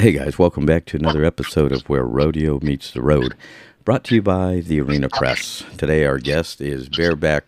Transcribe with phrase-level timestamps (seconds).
[0.00, 3.34] Hey guys, welcome back to another episode of Where Rodeo Meets the Road,
[3.84, 5.62] brought to you by the Arena Press.
[5.76, 7.44] Today, our guest is bareback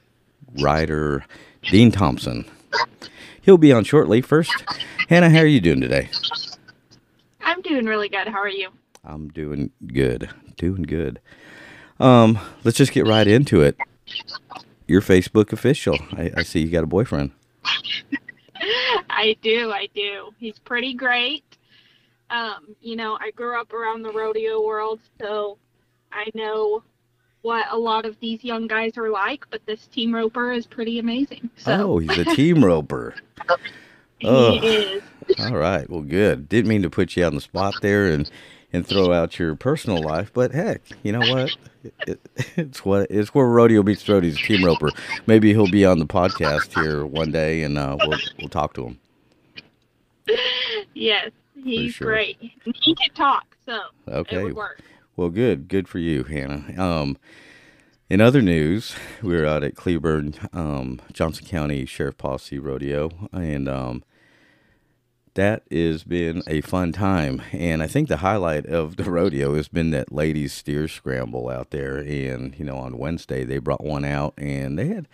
[0.60, 1.24] rider
[1.62, 2.44] Dean Thompson.
[3.40, 4.20] He'll be on shortly.
[4.20, 4.52] First,
[5.08, 6.10] Hannah, how are you doing today?
[7.40, 8.28] I'm doing really good.
[8.28, 8.68] How are you?
[9.02, 10.28] I'm doing good.
[10.58, 11.20] Doing good.
[12.00, 13.78] Um, let's just get right into it.
[14.86, 15.98] Your Facebook official.
[16.12, 17.30] I, I see you got a boyfriend.
[19.08, 19.72] I do.
[19.72, 20.34] I do.
[20.38, 21.51] He's pretty great.
[22.32, 25.58] Um, you know, I grew up around the rodeo world, so
[26.10, 26.82] I know
[27.42, 30.98] what a lot of these young guys are like, but this team roper is pretty
[30.98, 31.50] amazing.
[31.56, 31.72] So.
[31.72, 33.14] Oh, he's a team roper.
[34.18, 34.58] he oh.
[34.62, 35.02] is.
[35.40, 35.88] All right.
[35.90, 36.48] Well, good.
[36.48, 38.30] Didn't mean to put you on the spot there and
[38.72, 41.54] and throw out your personal life, but heck, you know what?
[41.84, 42.20] It, it,
[42.56, 44.30] it's what it's where rodeo beats rodeo.
[44.30, 44.88] He's a team roper.
[45.26, 48.86] Maybe he'll be on the podcast here one day, and uh, we'll we'll talk to
[48.86, 48.98] him.
[50.94, 51.30] Yes.
[51.62, 52.08] He's sure.
[52.08, 52.38] great.
[52.40, 54.52] He can talk, so okay.
[55.14, 56.64] Well, good, good for you, Hannah.
[56.82, 57.18] Um,
[58.08, 63.68] in other news, we were out at Cleburne, um, Johnson County Sheriff Posse Rodeo, and
[63.68, 64.04] um,
[65.34, 67.42] that has been a fun time.
[67.52, 71.70] And I think the highlight of the rodeo has been that ladies steer scramble out
[71.70, 71.96] there.
[71.98, 75.08] And you know, on Wednesday they brought one out, and they had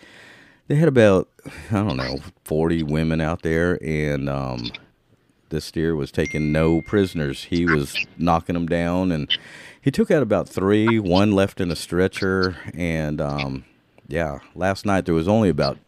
[0.66, 1.28] they had about
[1.70, 4.70] I don't know forty women out there, and um,
[5.50, 7.44] the steer was taking no prisoners.
[7.44, 9.30] He was knocking them down, and
[9.80, 10.98] he took out about three.
[10.98, 13.64] One left in a stretcher, and um,
[14.08, 15.78] yeah, last night there was only about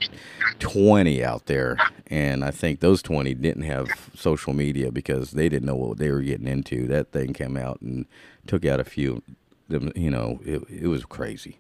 [0.59, 5.67] twenty out there, and I think those twenty didn't have social media because they didn't
[5.67, 6.87] know what they were getting into.
[6.87, 8.07] That thing came out and
[8.47, 9.23] took out a few.
[9.69, 11.59] Them, you know, it it was crazy.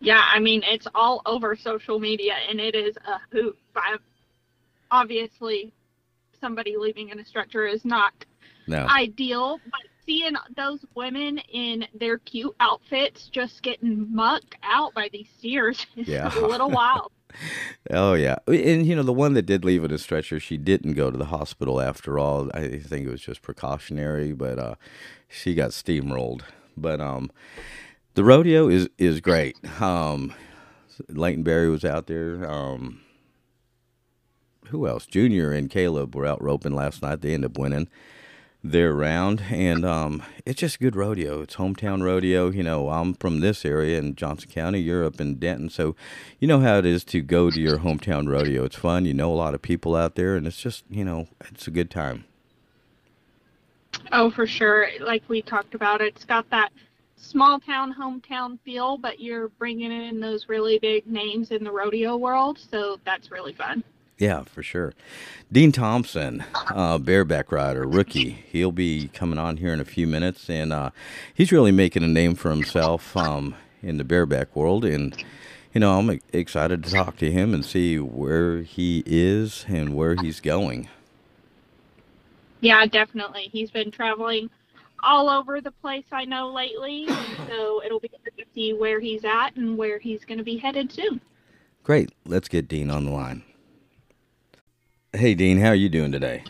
[0.00, 3.56] Yeah, I mean it's all over social media, and it is a hoot.
[4.90, 5.72] Obviously,
[6.42, 8.12] somebody leaving in a stretcher is not
[8.66, 8.86] no.
[8.86, 15.28] ideal, but seeing those women in their cute outfits just getting mucked out by these
[15.38, 16.36] steers is yeah.
[16.38, 17.10] a little wild.
[17.90, 20.92] Oh yeah, and you know the one that did leave in a stretcher, she didn't
[20.92, 22.50] go to the hospital after all.
[22.52, 24.74] I think it was just precautionary, but uh,
[25.30, 26.42] she got steamrolled.
[26.76, 27.32] But um,
[28.16, 29.56] the rodeo is is great.
[29.80, 30.34] Um,
[31.08, 32.46] Leighton Berry was out there.
[32.50, 33.00] Um,
[34.72, 35.06] who else?
[35.06, 37.20] Junior and Caleb were out roping last night.
[37.20, 37.88] They ended up winning
[38.64, 41.42] their round, and um, it's just good rodeo.
[41.42, 42.50] It's hometown rodeo.
[42.50, 44.80] You know, I'm from this area in Johnson County.
[44.80, 45.94] You're up in Denton, so
[46.38, 48.64] you know how it is to go to your hometown rodeo.
[48.64, 49.04] It's fun.
[49.04, 51.72] You know a lot of people out there, and it's just you know it's a
[51.72, 52.24] good time.
[54.10, 54.88] Oh, for sure.
[55.00, 56.72] Like we talked about, it's got that
[57.16, 62.16] small town hometown feel, but you're bringing in those really big names in the rodeo
[62.16, 63.82] world, so that's really fun.
[64.22, 64.94] Yeah, for sure.
[65.50, 68.44] Dean Thompson, uh, bareback rider, rookie.
[68.52, 70.90] He'll be coming on here in a few minutes, and uh,
[71.34, 74.84] he's really making a name for himself um, in the bareback world.
[74.84, 75.12] And
[75.74, 80.14] you know, I'm excited to talk to him and see where he is and where
[80.14, 80.88] he's going.
[82.60, 83.48] Yeah, definitely.
[83.50, 84.50] He's been traveling
[85.02, 86.04] all over the place.
[86.12, 87.08] I know lately,
[87.48, 90.58] so it'll be good to see where he's at and where he's going to be
[90.58, 91.20] headed soon.
[91.82, 92.10] Great.
[92.24, 93.42] Let's get Dean on the line.
[95.14, 96.42] Hey, Dean, how are you doing today?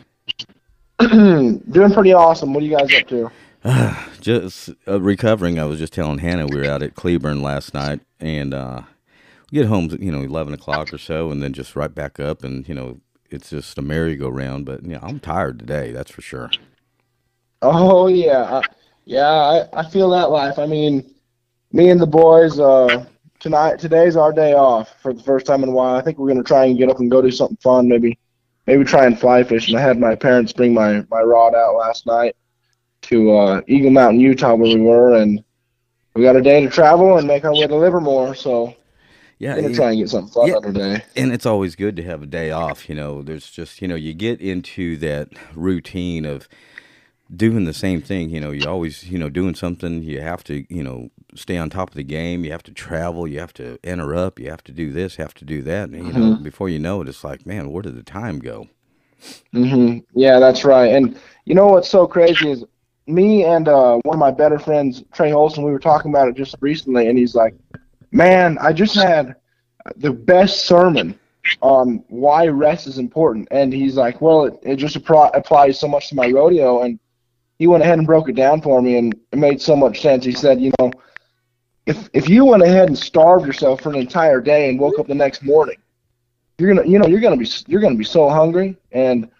[1.00, 2.54] doing pretty awesome.
[2.54, 3.30] What are you guys up to?
[4.20, 5.58] just uh, recovering.
[5.58, 8.82] I was just telling Hannah we were out at Cleburne last night, and uh,
[9.50, 12.44] we get home, you know, eleven o'clock or so, and then just right back up,
[12.44, 14.64] and you know, it's just a merry-go-round.
[14.64, 15.90] But you know, I'm tired today.
[15.90, 16.52] That's for sure.
[17.62, 18.62] Oh yeah, I,
[19.06, 19.28] yeah.
[19.28, 20.60] I, I feel that life.
[20.60, 21.12] I mean,
[21.72, 22.60] me and the boys.
[22.60, 23.06] Uh,
[23.40, 25.96] tonight, today's our day off for the first time in a while.
[25.96, 27.88] I think we're gonna try and get up and go do something fun.
[27.88, 28.16] Maybe
[28.66, 29.76] maybe try and fly fishing.
[29.76, 32.36] I had my parents bring my my rod out last night
[33.02, 35.42] to uh, Eagle Mountain, Utah, where we were, and
[36.14, 38.34] we got a day to travel and make our way to Livermore.
[38.34, 38.74] So
[39.38, 41.04] yeah, gonna try and get something fun yeah, day.
[41.16, 42.88] And it's always good to have a day off.
[42.88, 46.48] You know, there's just you know you get into that routine of
[47.34, 48.30] doing the same thing.
[48.30, 50.02] You know, you're always, you know, doing something.
[50.02, 52.44] You have to, you know, stay on top of the game.
[52.44, 53.26] You have to travel.
[53.26, 54.38] You have to enter up.
[54.38, 55.16] You have to do this.
[55.16, 55.88] Have to do that.
[55.88, 56.20] And, you mm-hmm.
[56.20, 58.68] know, before you know it, it's like, man, where did the time go?
[59.52, 60.92] hmm Yeah, that's right.
[60.92, 62.64] And you know what's so crazy is
[63.06, 65.64] me and uh, one of my better friends, Trey Olson.
[65.64, 67.54] We were talking about it just recently, and he's like,
[68.10, 69.36] "Man, I just had
[69.96, 71.18] the best sermon
[71.60, 76.08] on why rest is important." And he's like, "Well, it, it just applies so much
[76.08, 76.98] to my rodeo." And
[77.58, 80.24] he went ahead and broke it down for me, and it made so much sense.
[80.24, 80.90] He said, you know,
[81.86, 85.06] if if you went ahead and starved yourself for an entire day and woke up
[85.06, 85.76] the next morning,
[86.58, 89.30] you're gonna, you know, you're gonna be you're gonna be so hungry, and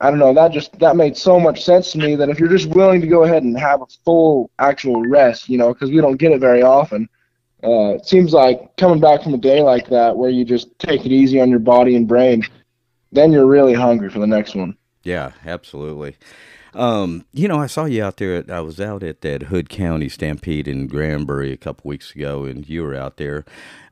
[0.00, 2.48] I don't know, that just that made so much sense to me that if you're
[2.48, 5.96] just willing to go ahead and have a full actual rest, you know, because we
[5.96, 7.08] don't get it very often.
[7.62, 11.06] Uh, it seems like coming back from a day like that where you just take
[11.06, 12.42] it easy on your body and brain,
[13.10, 14.76] then you're really hungry for the next one.
[15.02, 16.16] Yeah, absolutely.
[16.74, 18.34] Um, you know, I saw you out there.
[18.36, 22.44] At, I was out at that Hood County Stampede in Granbury a couple weeks ago,
[22.44, 23.44] and you were out there.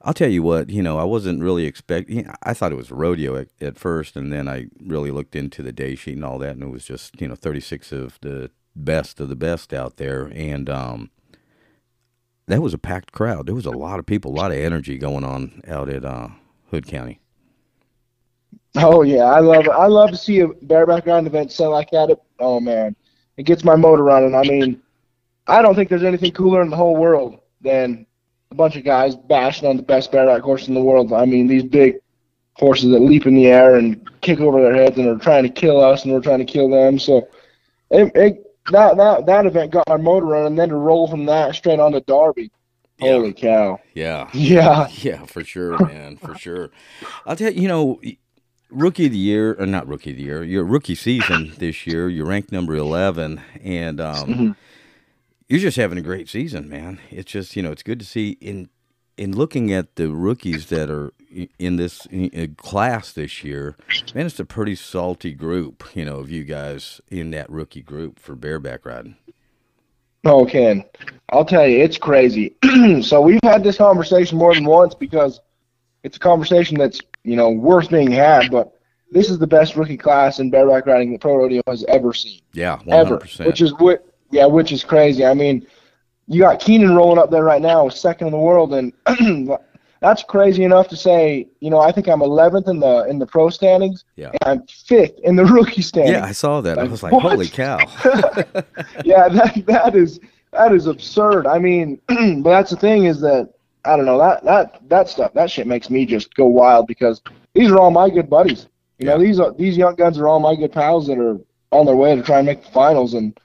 [0.03, 2.29] I'll tell you what, you know, I wasn't really expecting.
[2.43, 5.63] I thought it was a rodeo at, at first, and then I really looked into
[5.63, 8.51] the day sheet and all that, and it was just you know 36 of the
[8.75, 11.11] best of the best out there, and um,
[12.49, 13.47] that was a packed crowd.
[13.47, 16.29] There was a lot of people, a lot of energy going on out at uh,
[16.71, 17.21] Hood County.
[18.77, 19.71] Oh yeah, I love it.
[19.71, 22.19] I love to see a bareback riding event sell like that.
[22.43, 22.97] Oh man,
[23.37, 24.35] it gets my motor running.
[24.35, 24.83] I mean,
[25.47, 28.07] I don't think there's anything cooler in the whole world than
[28.51, 31.13] a bunch of guys bashing on the best bareback horse in the world.
[31.13, 31.97] I mean, these big
[32.55, 35.49] horses that leap in the air and kick over their heads and are trying to
[35.49, 36.99] kill us and we're trying to kill them.
[36.99, 37.29] So
[37.91, 41.27] it, it that that that event got my motor running, and then to roll from
[41.27, 42.51] that straight on to Derby.
[42.99, 43.13] Yeah.
[43.13, 43.81] Holy cow!
[43.95, 44.87] Yeah, Yeah.
[44.93, 46.71] yeah, for sure, man, for sure.
[47.27, 48.01] I'll tell you, you know,
[48.73, 52.09] rookie of the year, or not rookie of the year, your rookie season this year,
[52.09, 54.57] you're ranked number 11, and um, Mhm.
[55.49, 56.99] you're just having a great season, man.
[57.11, 58.69] It's just, you know, it's good to see in
[59.19, 61.13] in looking at the rookies that are
[61.59, 63.77] in this i- class this year,
[64.15, 68.19] man, it's a pretty salty group, you know, of you guys in that rookie group
[68.19, 69.17] for bareback riding.
[70.25, 70.83] Oh, Ken,
[71.31, 72.57] I'll tell you, it's crazy.
[73.03, 75.41] so we've had this conversation more than once because
[76.05, 78.51] it's a conversation that's you know worth being had.
[78.51, 78.73] But
[79.11, 82.41] this is the best rookie class in bareback riding that Pro Rodeo has ever seen,
[82.53, 83.19] Yeah, ever.
[83.19, 83.47] 100%.
[83.47, 85.25] Which is what, yeah, which is crazy.
[85.27, 85.67] I mean,
[86.29, 88.93] you got Keenan rolling up there right now, second in the world, and
[90.01, 91.47] that's crazy enough to say.
[91.61, 94.05] You know, I think I'm 11th in the in the pro standings.
[94.17, 94.31] Yeah.
[94.31, 96.17] And I'm fifth in the rookie standings.
[96.17, 96.79] yeah, I saw that.
[96.79, 97.23] I was like, what?
[97.23, 97.79] holy cow.
[99.05, 100.21] yeah, that that is
[100.53, 101.47] that is absurd.
[101.47, 103.53] I mean, but that's the thing is that
[103.85, 107.21] I don't know that that that stuff that shit makes me just go wild because
[107.55, 108.69] these are all my good buddies.
[108.99, 111.39] You know, these are these young guns are all my good pals that are
[111.73, 113.37] on their way to try and make the finals, and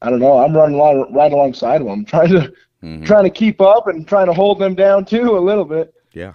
[0.00, 0.38] I don't know.
[0.38, 2.52] I'm running along, right alongside of them, trying to
[2.82, 3.06] Mhm.
[3.06, 5.94] trying to keep up and trying to hold them down too a little bit.
[6.12, 6.32] Yeah.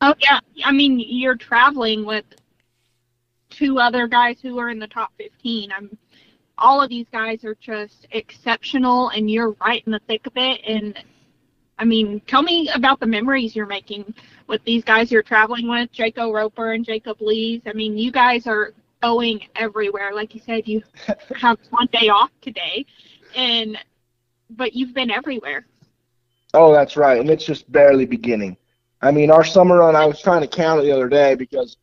[0.00, 2.24] Oh yeah, I mean you're traveling with
[3.50, 5.72] two other guys who are in the top 15.
[5.72, 5.96] I'm
[6.58, 10.60] all of these guys are just exceptional, and you're right in the thick of it.
[10.66, 10.98] And
[11.82, 14.14] I mean, tell me about the memories you're making
[14.46, 17.62] with these guys you're traveling with, Jaco Roper and Jacob Lees.
[17.66, 20.14] I mean, you guys are going everywhere.
[20.14, 20.80] Like you said, you
[21.40, 22.86] have one day off today,
[23.34, 23.76] and
[24.50, 25.66] but you've been everywhere.
[26.54, 28.56] Oh, that's right, and it's just barely beginning.
[29.00, 29.96] I mean, our summer run.
[29.96, 31.78] I was trying to count it the other day because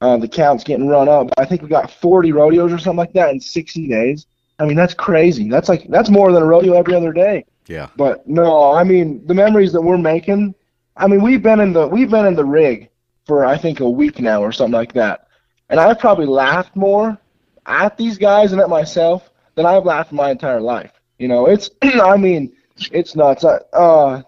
[0.00, 1.28] uh, the count's getting run up.
[1.36, 4.26] I think we got 40 rodeos or something like that in 60 days.
[4.58, 5.50] I mean, that's crazy.
[5.50, 7.44] That's like that's more than a rodeo every other day.
[7.66, 7.88] Yeah.
[7.96, 10.54] But no, I mean the memories that we're making.
[10.96, 12.90] I mean, we've been in the we've been in the rig
[13.26, 15.28] for I think a week now or something like that,
[15.68, 17.18] and I've probably laughed more
[17.66, 20.92] at these guys and at myself than I've laughed my entire life.
[21.18, 22.52] You know, it's I mean,
[22.92, 23.44] it's nuts.
[23.44, 24.22] I, uh,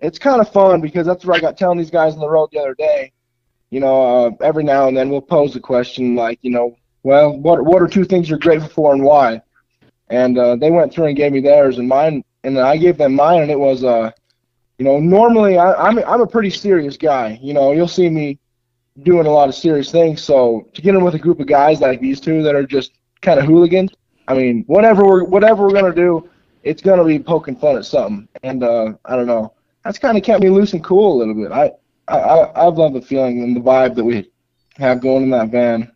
[0.00, 2.50] it's kind of fun because that's what I got telling these guys on the road
[2.52, 3.12] the other day.
[3.70, 7.36] You know, uh, every now and then we'll pose a question like, you know, well,
[7.36, 9.42] what what are two things you're grateful for and why?
[10.10, 12.96] And uh, they went through and gave me theirs and mine, and then I gave
[12.96, 14.10] them mine, and it was, uh,
[14.78, 17.38] you know, normally I, I'm I'm a pretty serious guy.
[17.42, 18.38] You know, you'll see me
[19.02, 20.22] doing a lot of serious things.
[20.22, 22.92] So to get in with a group of guys like these two that are just
[23.20, 23.90] kind of hooligans,
[24.28, 26.28] I mean, whatever we're whatever we're gonna do,
[26.62, 28.28] it's gonna be poking fun at something.
[28.42, 29.54] And uh, I don't know,
[29.84, 31.52] that's kind of kept me loose and cool a little bit.
[31.52, 31.72] I
[32.08, 34.30] I I've loved the feeling and the vibe that we
[34.76, 35.92] have going in that van.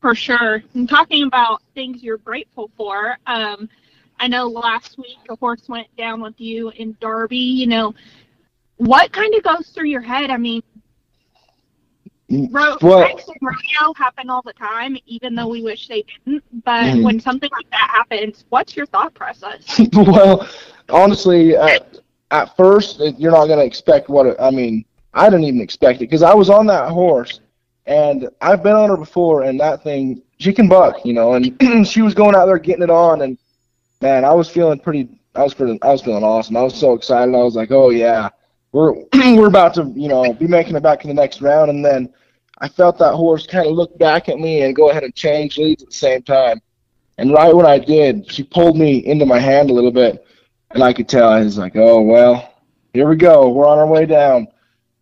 [0.00, 0.62] For sure.
[0.74, 3.68] And talking about things you're grateful for, um,
[4.18, 7.36] I know last week a horse went down with you in Derby.
[7.36, 7.94] You know,
[8.76, 10.30] what kind of goes through your head?
[10.30, 10.62] I mean,
[12.30, 16.02] mm, ro- Well- wrecks in rodeo happen all the time, even though we wish they
[16.24, 16.42] didn't.
[16.64, 17.02] But Mhm.
[17.02, 19.80] when something like that happens, what's your thought process?
[19.92, 20.46] well,
[20.88, 21.98] honestly, at,
[22.30, 24.84] at first uh, you're not gonna expect what it, I mean.
[25.14, 27.40] I didn't even expect it because I was on that horse,
[27.86, 31.86] and I've been on her before, and that thing she can buck, you know, and
[31.88, 33.38] she was going out there getting it on, and
[34.00, 35.08] man, I was feeling pretty.
[35.34, 36.56] I was feeling, I was feeling awesome.
[36.56, 37.34] I was so excited.
[37.34, 38.30] I was like, oh yeah,
[38.72, 41.84] we're we're about to, you know, be making it back to the next round, and
[41.84, 42.12] then
[42.58, 45.58] I felt that horse kind of look back at me and go ahead and change
[45.58, 46.60] leads at the same time.
[47.18, 50.26] And right when I did, she pulled me into my hand a little bit,
[50.70, 52.54] and I could tell I was like, "Oh well,
[52.92, 53.48] here we go.
[53.48, 54.48] We're on our way down."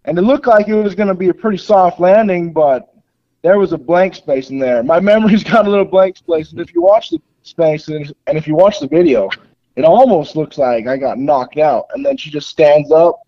[0.06, 2.94] And it looked like it was going to be a pretty soft landing, but
[3.42, 4.82] there was a blank space in there.
[4.82, 7.20] My memory's got a little blank space, and if you watch the
[7.58, 9.28] and, and if you watch the video,
[9.76, 11.86] it almost looks like I got knocked out.
[11.94, 13.20] And then she just stands up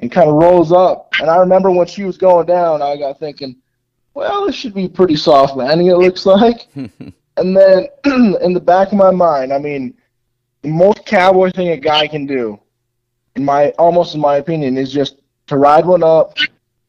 [0.00, 1.12] and kind of rolls up.
[1.20, 3.56] And I remember when she was going down, I got thinking,
[4.14, 5.88] well, this should be pretty soft landing.
[5.88, 6.68] It looks like.
[6.74, 7.86] and then
[8.42, 9.94] in the back of my mind, I mean,
[10.62, 12.58] the most cowboy thing a guy can do,
[13.36, 16.36] in my almost in my opinion, is just to ride one up,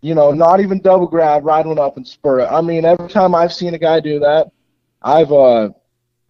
[0.01, 2.47] you know, not even double grab, ride one up and spur it.
[2.49, 4.51] I mean, every time I've seen a guy do that,
[5.01, 5.69] I've uh,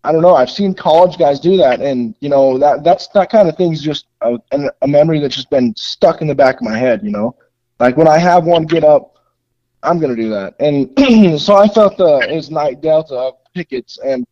[0.05, 3.29] I don't know, I've seen college guys do that, and you know that that's that
[3.29, 4.37] kind of thing's just a,
[4.81, 7.01] a memory that's just been stuck in the back of my head.
[7.03, 7.35] You know,
[7.79, 9.17] like when I have one get up,
[9.83, 14.25] I'm gonna do that, and so I felt the his night delta of pickets, and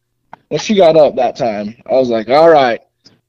[0.49, 2.79] when she got up that time, I was like, all right,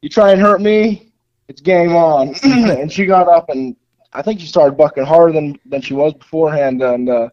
[0.03, 1.11] you try and hurt me,
[1.49, 2.35] it's game on.
[2.45, 3.77] and she got up and
[4.13, 6.83] I think she started bucking harder than than she was beforehand.
[6.83, 7.31] And uh,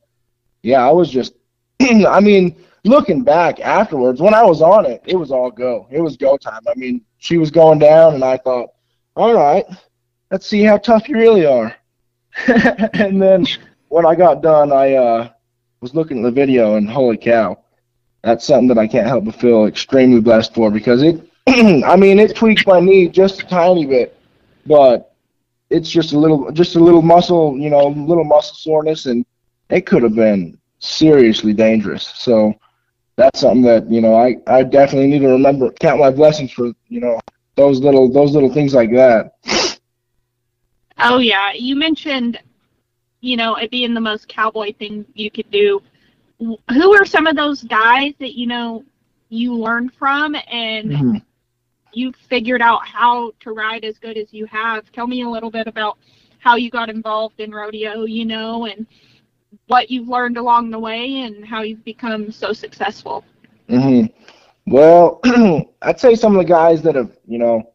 [0.64, 1.34] yeah, I was just,
[1.82, 5.88] I mean, looking back afterwards, when I was on it, it was all go.
[5.92, 6.62] It was go time.
[6.68, 8.72] I mean, she was going down, and I thought,
[9.16, 9.66] all right,
[10.32, 11.76] let's see how tough you really are.
[12.48, 13.46] and then
[13.90, 15.30] when I got done, I uh,
[15.82, 17.60] was looking at the video, and holy cow,
[18.24, 22.20] that's something that I can't help but feel extremely blessed for because it, I mean,
[22.20, 24.18] it tweaked my knee just a tiny bit,
[24.66, 25.14] but
[25.70, 29.26] it's just a little just a little muscle, you know, little muscle soreness, and
[29.70, 32.08] it could have been seriously dangerous.
[32.16, 32.54] So
[33.18, 36.72] that's something that you know I I definitely need to remember count my blessings for
[36.88, 37.20] you know
[37.56, 39.34] those little those little things like that.
[40.98, 42.40] Oh yeah, you mentioned
[43.22, 45.82] you know it being the most cowboy thing you could do.
[46.40, 48.84] Who are some of those guys that you know
[49.30, 51.18] you learned from and mm-hmm
[51.94, 54.92] you figured out how to ride as good as you have.
[54.92, 55.98] Tell me a little bit about
[56.40, 58.86] how you got involved in rodeo, you know, and
[59.68, 63.24] what you've learned along the way and how you've become so successful.
[63.70, 64.12] Mhm.
[64.68, 65.20] Well,
[65.82, 67.72] I'd say some of the guys that have, you know,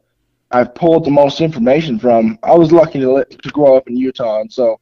[0.50, 2.38] I've pulled the most information from.
[2.42, 4.78] I was lucky to to grow up in Utah, and so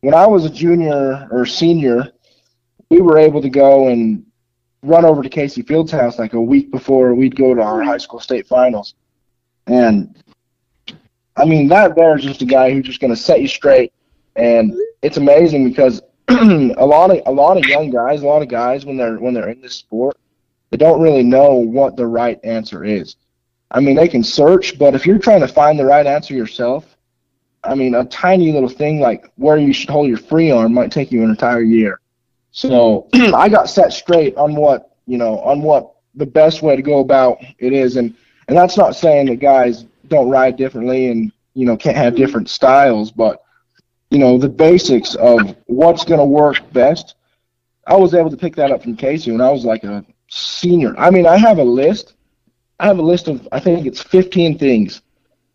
[0.00, 2.12] when I was a junior or senior,
[2.90, 4.24] we were able to go and
[4.82, 7.98] run over to Kaycee Feild's house like a week before we'd go to our high
[7.98, 8.94] school state finals.
[9.66, 10.14] And
[11.36, 13.92] I mean, that there is just a guy who's just going to set you straight.
[14.36, 18.48] And it's amazing because a lot of a lot of young guys, a lot of
[18.48, 20.16] guys when they're when they're in this sport,
[20.70, 23.16] they don't really know what the right answer is.
[23.70, 26.96] I mean, they can search, but if you're trying to find the right answer yourself,
[27.64, 30.92] I mean, a tiny little thing like where you should hold your free arm might
[30.92, 32.00] take you an entire year.
[32.52, 36.82] So I got set straight on what you know on what the best way to
[36.82, 38.14] go about it is, and
[38.48, 42.48] and that's not saying that guys don't ride differently and you know can't have different
[42.48, 43.43] styles, but
[44.14, 47.16] you know the basics of what's going to work best.
[47.86, 50.98] I was able to pick that up from Kaycee when I was like a senior.
[50.98, 52.14] I mean, I have a list.
[52.80, 55.02] I have a list of I think it's 15 things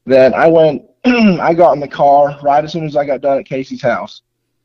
[0.05, 0.83] that I went.
[1.05, 4.21] I got in the car right as soon as I got done at Kaycee's house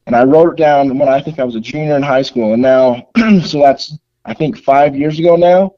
[0.06, 2.52] and I wrote it down when I think I was a junior in high school,
[2.52, 3.08] and now,
[3.44, 5.74] so that's I think five years ago now.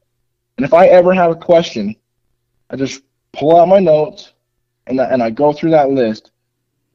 [0.57, 1.95] And if I ever have a question,
[2.69, 4.33] I just pull out my notes
[4.87, 6.31] and I, and I go through that list.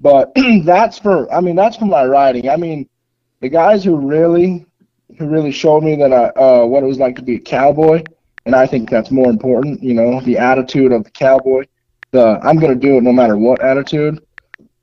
[0.02, 0.32] But
[0.64, 2.50] that's for I mean that's for my writing.
[2.50, 2.88] I mean
[3.40, 4.66] the guys who really
[5.18, 8.02] who really showed me that I uh, what it was like to be a cowboy,
[8.44, 9.82] and I think that's more important.
[9.82, 11.64] You know, the attitude of the cowboy.
[12.10, 14.22] The I'm gonna do it no matter what attitude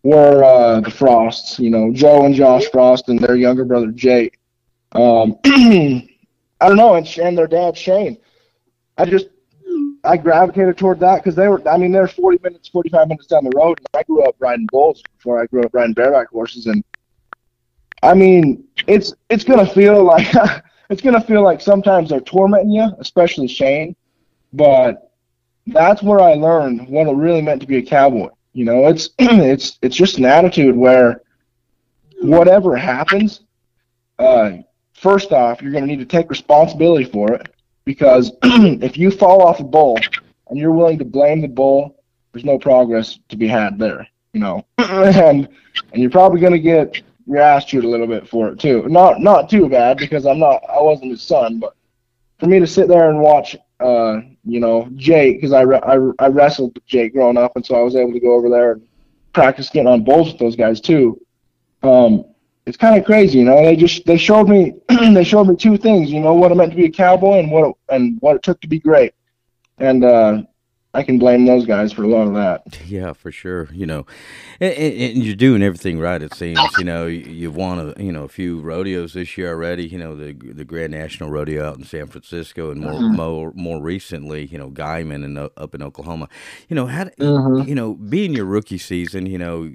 [0.04, 4.40] were uh, the Frosts, you know, Joe and Josh Frost and their younger brother Jake.
[4.94, 8.18] Um, I don't know, and, and their dad Shane.
[8.98, 9.28] I just
[10.04, 11.68] I gravitated toward that because they were.
[11.68, 13.80] I mean, they're 40 minutes, 45 minutes down the road.
[13.94, 16.84] I grew up riding bulls before I grew up riding bareback horses, and
[18.04, 20.28] I mean, it's it's gonna feel like
[20.90, 23.96] it's gonna feel like sometimes they're tormenting you, especially Shane.
[24.54, 25.12] But
[25.68, 28.30] that's where I learned what it really meant to be a cowboy.
[28.54, 31.22] You know, it's it's it's just an attitude where
[32.22, 33.42] whatever happens,
[34.18, 34.58] uh,
[34.94, 37.48] first off, you're going to need to take responsibility for it
[37.90, 39.98] because if you fall off a bull
[40.48, 44.08] and you're willing to blame the bull, there's no progress to be had there.
[44.32, 45.50] You know, and
[45.92, 48.88] and you're probably to get your ass chewed a little bit for it too.
[48.88, 51.76] Not not too bad because I'm not I wasn't his son, but
[52.40, 55.98] for me to sit there and watch uh, you know, Jake, because I, re- I,
[56.20, 58.74] I wrestled with Jake growing up, and so I was able to go over there
[58.74, 58.88] and
[59.34, 61.20] practice getting on bulls with those guys too.
[61.82, 62.26] Um,
[62.70, 63.62] it's kind of crazy, you know.
[63.64, 66.72] They just they showed me they showed me two things, you know, what it meant
[66.72, 69.14] to be a cowboy and what it, and what it took to be great.
[69.80, 70.44] And uh,
[70.94, 72.80] I can blame those guys for a lot of that.
[72.90, 73.70] Yeah, for sure.
[73.72, 74.06] You know,
[74.60, 76.22] and, and, you're doing everything right.
[76.22, 76.60] It seems.
[76.80, 79.88] You know, you've won a you know a few rodeos this year already.
[79.88, 83.16] You know, the the Grand National Rodeo out in San Francisco, and more mm-hmm.
[83.16, 86.30] more more recently, you know, Guymon and uh, up in Oklahoma.
[86.68, 87.68] You know, how mm-hmm.
[87.68, 89.28] you know being your rookie season.
[89.28, 89.72] You know,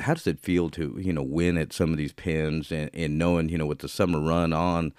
[0.00, 3.18] how does it feel to you know win at some of these pins and, and
[3.18, 4.92] knowing you know with the summer run on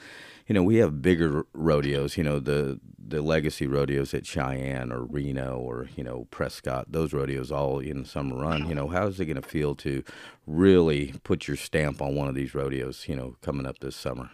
[0.52, 2.78] you know, we have bigger rodeos, you know, the
[3.08, 8.04] the legacy rodeos at Cheyenne or Reno or, you know, Prescott, those rodeos all in
[8.04, 10.04] the summer run, you know, how is it going to feel to
[10.46, 14.30] really put your stamp on one of these rodeos, you know, coming up this summer?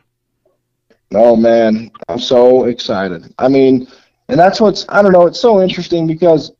[1.13, 3.31] Oh man, I'm so excited.
[3.37, 3.87] I mean,
[4.27, 6.51] and that's what's I don't know, it's so interesting because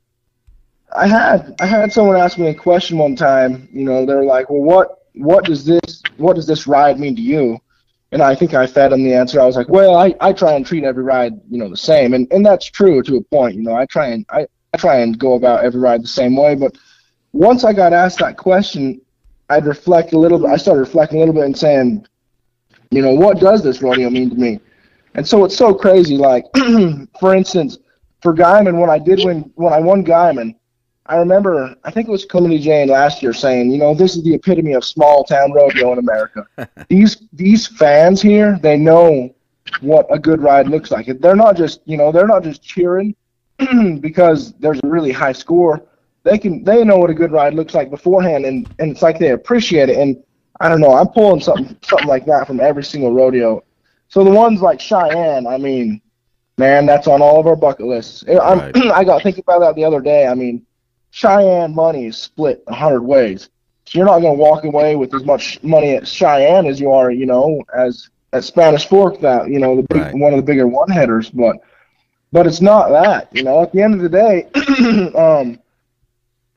[0.98, 4.50] I had I had someone ask me a question one time, you know, they're like,
[4.50, 7.60] "Well, what what does this what does this ride mean to you?"
[8.12, 9.42] and I think I fed them the answer.
[9.42, 12.13] I was like, well, I, I try and treat every ride, you know, the same.
[12.13, 13.56] And, and that's true to a point.
[13.56, 16.36] You know, I try and I, I try and go about every ride the same
[16.36, 16.56] way.
[16.56, 16.77] But
[17.34, 19.01] once I got asked that question,
[19.50, 20.50] I'd reflect a little bit.
[20.50, 22.06] I started reflecting a little bit and saying,
[22.92, 24.62] you know, what does this rodeo mean to me?
[25.16, 26.16] And so it's so crazy.
[26.16, 26.46] Like,
[27.20, 27.77] for instance,
[28.22, 30.56] for Guymon, when I did win, when I won Guymon,
[31.10, 34.24] I remember, I think it was Calamity Jane last year saying, you know, this is
[34.24, 36.48] the epitome of small town rodeo in America.
[36.90, 39.34] these these fans here, they know
[39.82, 41.08] what a good ride looks like.
[41.20, 43.16] They're not just, you know, they're not just cheering
[44.00, 45.86] because there's a really high score.
[46.24, 49.18] They can they know what a good ride looks like beforehand, and and it's like
[49.18, 49.98] they appreciate it.
[49.98, 50.22] And
[50.60, 53.64] I don't know, I'm pulling something something like that from every single rodeo.
[54.10, 56.02] So the ones like Cheyenne, I mean,
[56.58, 58.26] man, that's on all of our bucket lists.
[58.28, 58.76] Right.
[58.76, 60.28] I got thinking about that the other day.
[60.28, 60.66] I mean
[61.12, 63.50] Cheyenne money is split a hundred ways.
[63.86, 66.92] So you're not going to walk away with as much money at Cheyenne as you
[66.92, 70.16] are, you know, as at Spanish Fork, that you know, the big, right.
[70.16, 71.30] one of the bigger one headers.
[71.30, 71.58] But
[72.32, 73.64] but it's not that, you know.
[73.64, 74.48] At the end of the day,
[75.18, 75.60] um,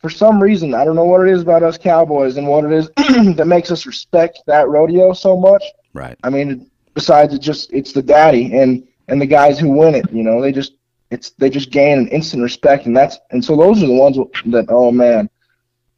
[0.01, 2.73] for some reason, I don't know what it is about us cowboys and what it
[2.73, 2.91] is
[3.37, 5.63] that makes us respect that rodeo so much.
[5.93, 6.19] Right.
[6.25, 10.11] I mean, besides it just it's the daddy and and the guys who win it.
[10.13, 10.75] You know, they just
[11.11, 14.17] it's they just gain an instant respect, and that's and so those are the ones
[14.47, 15.29] that oh man,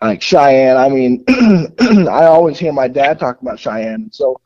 [0.00, 0.76] like Cheyenne.
[0.76, 1.24] I mean,
[2.08, 4.40] I always hear my dad talk about Cheyenne, so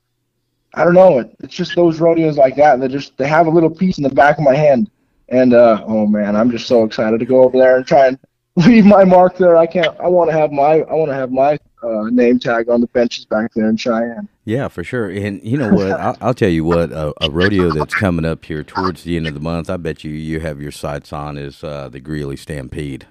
[0.75, 1.21] I don't know.
[1.21, 4.05] It, it's just those rodeos like that that just they have a little piece in
[4.05, 4.91] the back of my hand,
[5.29, 8.19] and uh, oh man, I'm just so excited to go over there and try and
[8.57, 9.57] leave my mark there.
[9.57, 9.99] I can't.
[10.01, 12.87] I want to have my I want to have my uh, name tag on the
[12.89, 14.29] benches back there in Cheyenne.
[14.45, 15.09] Yeah, for sure.
[15.09, 15.93] And you know what?
[15.93, 16.91] I'll, I'll tell you what.
[16.93, 19.71] A, a, rodeo that's coming up here towards the end of the month.
[19.71, 23.07] I bet you you have your sights on is uh, the Greeley Stampede.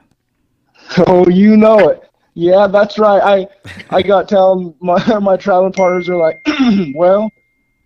[0.97, 2.09] Oh, you know it.
[2.33, 3.21] Yeah, that's right.
[3.21, 3.47] I
[3.95, 6.45] I got telling my my traveling partners are like,
[6.95, 7.29] well,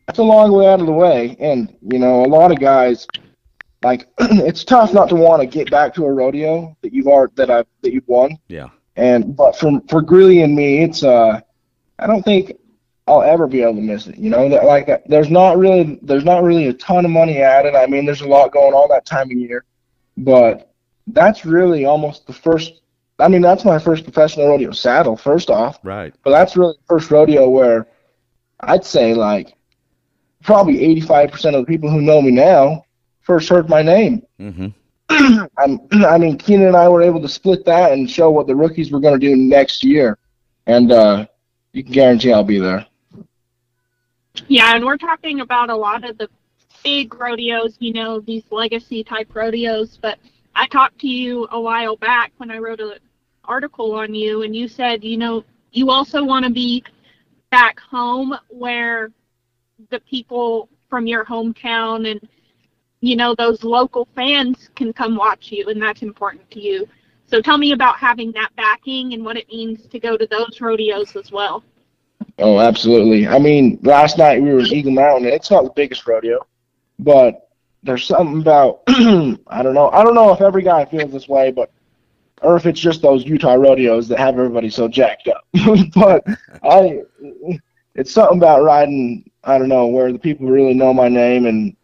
[0.07, 3.05] that's a long way out of the way, and you know a lot of guys
[3.83, 7.29] like it's tough not to want to get back to a rodeo that you've are
[7.35, 8.37] that I've that you've won.
[8.47, 8.69] Yeah.
[8.99, 11.39] And but for for Greeley and me, it's uh,
[11.97, 12.51] I don't think
[13.07, 14.17] I'll ever be able to miss it.
[14.17, 17.75] You know, like there's not really there's not really a ton of money added.
[17.75, 19.63] I mean, there's a lot going on that time of year,
[20.17, 20.73] but
[21.07, 22.81] that's really almost the first.
[23.19, 25.15] I mean, that's my first professional rodeo saddle.
[25.15, 26.13] First off, right.
[26.23, 27.87] But that's really the first rodeo where
[28.59, 29.55] I'd say like
[30.43, 32.83] probably 85% of the people who know me now
[33.21, 34.23] first heard my name.
[34.41, 34.67] Mm-hmm.
[35.57, 38.91] I mean, Keenan and I were able to split that and show what the rookies
[38.91, 40.17] were going to do next year,
[40.67, 41.25] and uh,
[41.73, 42.85] you can guarantee I'll be there.
[44.47, 46.29] Yeah, and we're talking about a lot of the
[46.83, 49.97] big rodeos, you know, these legacy type rodeos.
[50.01, 50.19] But
[50.55, 52.93] I talked to you a while back when I wrote an
[53.43, 56.83] article on you, and you said, you know, you also want to be
[57.51, 59.11] back home where
[59.89, 62.27] the people from your hometown and
[63.01, 66.87] you know those local fans can come watch you and that's important to you
[67.27, 70.59] so tell me about having that backing and what it means to go to those
[70.61, 71.63] rodeos as well
[72.37, 73.27] Oh, absolutely.
[73.27, 75.27] I mean, last night we were at Eagle Mountain.
[75.27, 76.45] It's not the biggest rodeo,
[76.97, 77.49] but
[77.83, 79.89] there's something about I don't know.
[79.91, 81.71] I don't know if every guy feels this way, but
[82.41, 85.45] or if it's just those Utah rodeos that have everybody so jacked up.
[85.93, 86.23] but
[86.63, 87.01] I,
[87.95, 89.29] it's something about riding.
[89.43, 91.75] I don't know where the people really know my name and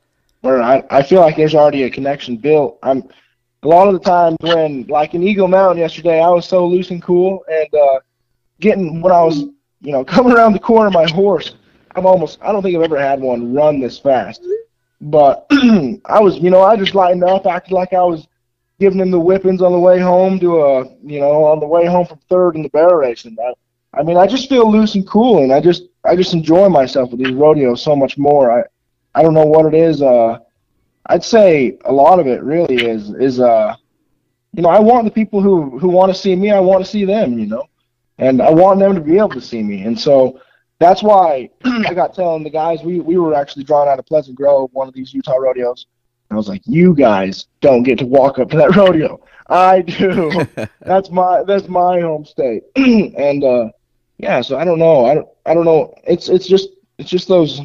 [0.45, 2.79] where I I feel like there's already a connection built.
[2.83, 3.03] I'm
[3.63, 6.91] a lot of the times when like in Eagle Mountain yesterday, I was so loose
[6.91, 7.99] and cool and uh,
[8.59, 9.45] getting when I was
[9.85, 11.55] you know, coming around the corner, my horse,
[11.95, 14.45] I'm almost, I don't think I've ever had one run this fast.
[14.99, 18.27] But I was, you know, I just lightened up, acted like I was
[18.79, 21.85] giving him the whippings on the way home to a, you know, on the way
[21.85, 23.37] home from third in the barrel racing.
[23.39, 23.53] I,
[23.99, 27.11] I mean, I just feel loose and cool, and I just, I just enjoy myself
[27.11, 28.51] with these rodeos so much more.
[28.51, 28.63] I,
[29.15, 30.01] I don't know what it is.
[30.01, 30.39] Uh,
[31.07, 33.75] I'd say a lot of it really is, is, uh,
[34.53, 36.89] you know, I want the people who who want to see me, I want to
[36.89, 37.65] see them, you know,
[38.17, 40.39] and I want them to be able to see me, and so
[40.79, 44.37] that's why I got telling the guys we we were actually drawn out of Pleasant
[44.37, 45.87] Grove, one of these Utah rodeos.
[46.31, 49.21] I was like, you guys don't get to walk up to that rodeo.
[49.47, 50.47] I do.
[50.81, 53.69] that's my that's my home state, and uh,
[54.17, 54.41] yeah.
[54.41, 55.05] So I don't know.
[55.05, 55.93] I don't I don't know.
[56.05, 57.61] It's it's just it's just those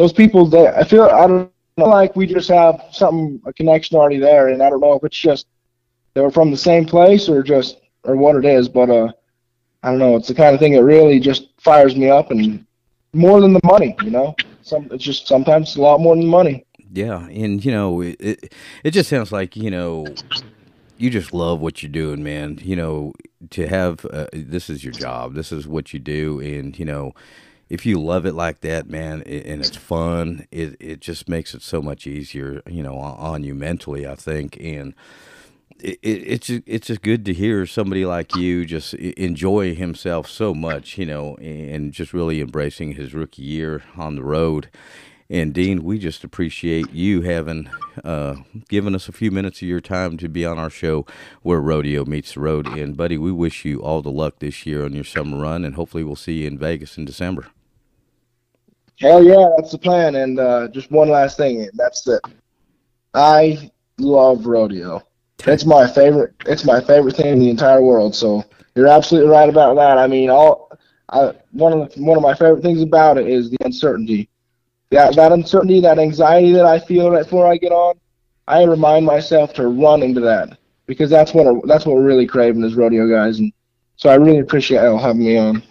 [0.00, 3.98] those people that I feel I don't know like we just have something a connection
[3.98, 5.46] already there, and I don't know if it's just
[6.14, 9.12] they were from the same place or just or what it is, but uh,
[9.82, 10.16] I don't know.
[10.16, 12.64] It's the kind of thing that really just fires me up, and
[13.12, 14.34] more than the money, you know.
[14.62, 16.64] Some it's just sometimes a lot more than money.
[16.92, 20.06] Yeah, and you know, it, it it just sounds like you know
[20.96, 22.58] you just love what you're doing, man.
[22.62, 23.12] You know,
[23.50, 27.14] to have uh, this is your job, this is what you do, and you know,
[27.70, 31.62] if you love it like that, man, and it's fun, it it just makes it
[31.62, 34.94] so much easier, you know, on, on you mentally, I think, and.
[35.82, 40.28] It, it, it's just, it's just good to hear somebody like you just enjoy himself
[40.28, 44.68] so much, you know, and just really embracing his rookie year on the road.
[45.30, 47.70] And Dean, we just appreciate you having
[48.04, 48.34] uh,
[48.68, 51.06] given us a few minutes of your time to be on our show
[51.40, 52.66] where rodeo meets the road.
[52.66, 55.76] And buddy, we wish you all the luck this year on your summer run, and
[55.76, 57.46] hopefully we'll see you in Vegas in December.
[59.00, 60.14] Hell yeah, that's the plan.
[60.14, 62.20] And uh, just one last thing, and that's it.
[63.14, 65.02] I love rodeo.
[65.46, 66.34] It's my favorite.
[66.46, 68.14] It's my favorite thing in the entire world.
[68.14, 69.98] So you're absolutely right about that.
[69.98, 70.70] I mean, all
[71.08, 74.28] I, one of the, one of my favorite things about it is the uncertainty
[74.90, 77.98] that that uncertainty, that anxiety that I feel right before I get on,
[78.48, 82.64] I remind myself to run into that because that's what that's what we're really craving
[82.64, 83.52] as rodeo guys, and
[83.96, 85.62] so I really appreciate y'all having me on.